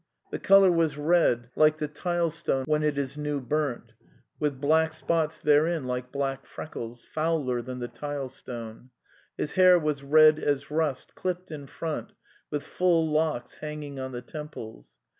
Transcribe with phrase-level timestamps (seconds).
[0.31, 3.93] The colour was red like the tile stone when it is new burnt,
[4.39, 8.89] with black spots therein like black freckles— fouler than the tilestone.
[9.37, 12.13] His hair was red as rust, clipped in front,
[12.49, 14.97] with full locks hanging on the temples.